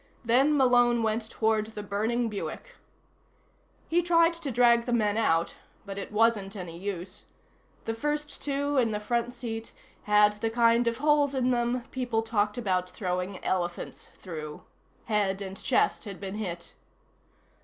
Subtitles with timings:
[0.25, 2.73] Then Malone went toward the burning Buick.
[3.87, 5.53] He tried to drag the men out,
[5.85, 7.25] but it wasn't any use.
[7.85, 9.73] The first two, in the front seat,
[10.05, 14.63] had the kind of holes in them people talked about throwing elephants through.
[15.05, 16.73] Head and chest had been hit.